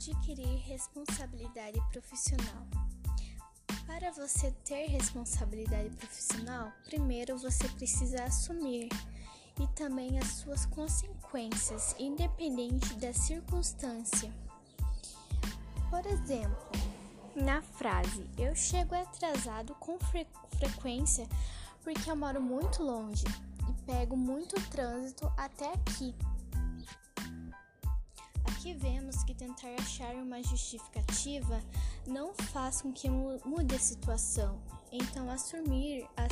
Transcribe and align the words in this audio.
Adquirir 0.00 0.56
responsabilidade 0.66 1.78
profissional. 1.92 2.66
Para 3.86 4.10
você 4.12 4.50
ter 4.64 4.86
responsabilidade 4.86 5.90
profissional, 5.90 6.72
primeiro 6.86 7.36
você 7.36 7.68
precisa 7.68 8.24
assumir 8.24 8.88
e 9.60 9.66
também 9.76 10.18
as 10.18 10.26
suas 10.28 10.64
consequências, 10.64 11.94
independente 11.98 12.94
da 12.94 13.12
circunstância. 13.12 14.32
Por 15.90 16.06
exemplo, 16.06 16.70
na 17.36 17.60
frase 17.60 18.26
eu 18.38 18.56
chego 18.56 18.94
atrasado 18.94 19.74
com 19.74 19.98
fre 19.98 20.26
frequência 20.56 21.28
porque 21.84 22.10
eu 22.10 22.16
moro 22.16 22.40
muito 22.40 22.82
longe 22.82 23.26
e 23.68 23.82
pego 23.82 24.16
muito 24.16 24.54
trânsito 24.70 25.30
até 25.36 25.70
aqui. 25.74 26.14
Aqui 28.60 28.74
vemos 28.74 29.24
que 29.24 29.32
tentar 29.32 29.70
achar 29.80 30.14
uma 30.16 30.42
justificativa 30.42 31.62
não 32.06 32.34
faz 32.34 32.82
com 32.82 32.92
que 32.92 33.08
mude 33.08 33.74
a 33.74 33.78
situação. 33.78 34.60
Então, 34.92 35.30
assumir 35.30 36.06
a, 36.14 36.24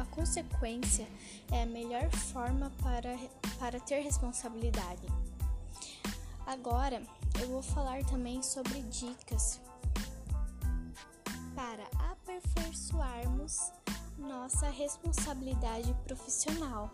a 0.00 0.04
consequência 0.04 1.08
é 1.50 1.64
a 1.64 1.66
melhor 1.66 2.08
forma 2.08 2.70
para, 2.80 3.18
para 3.58 3.80
ter 3.80 3.98
responsabilidade. 3.98 5.02
Agora, 6.46 7.02
eu 7.40 7.48
vou 7.48 7.62
falar 7.62 8.04
também 8.04 8.40
sobre 8.44 8.80
dicas 8.82 9.60
para 11.56 11.84
aperfeiçoarmos 12.12 13.72
nossa 14.16 14.70
responsabilidade 14.70 15.92
profissional. 16.04 16.92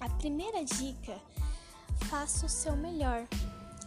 A 0.00 0.08
primeira 0.08 0.64
dica: 0.64 1.20
faça 2.04 2.46
o 2.46 2.48
seu 2.48 2.76
melhor, 2.76 3.26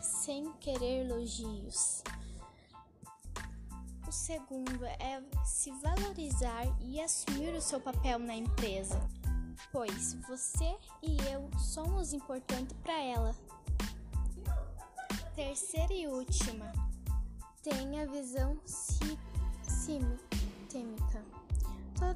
sem 0.02 0.52
querer 0.54 1.06
elogios. 1.06 2.04
O 4.08 4.12
segundo 4.12 4.86
é 4.86 5.22
se 5.46 5.72
valorizar 5.82 6.66
e 6.82 7.02
assumir 7.02 7.54
o 7.54 7.62
seu 7.62 7.80
papel 7.80 8.20
na 8.20 8.36
empresa, 8.36 9.00
pois 9.72 10.14
você 10.28 10.76
e 11.04 11.18
eu 11.32 11.50
somos 11.60 12.14
importantes 12.14 12.76
para 12.82 13.00
ela. 13.02 13.36
Terceira 15.36 15.94
e 15.94 16.08
última, 16.08 16.72
tenha 17.62 18.08
visão 18.08 18.60
sistêmica. 18.66 20.27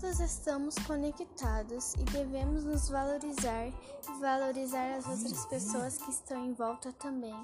Todos 0.02 0.20
estamos 0.20 0.74
conectados 0.88 1.94
e 1.94 2.04
devemos 2.06 2.64
nos 2.64 2.90
valorizar 2.90 3.68
e 3.68 4.20
valorizar 4.20 4.96
as 4.96 5.06
outras 5.06 5.46
pessoas 5.46 5.98
que 6.00 6.10
estão 6.10 6.44
em 6.44 6.54
volta 6.54 6.92
também. 6.94 7.36